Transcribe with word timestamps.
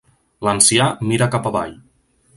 L'ancià 0.47 0.87
mira 1.11 1.31
cap 1.37 1.51
avall. 1.53 1.81